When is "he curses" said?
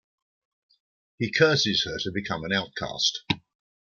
1.19-1.83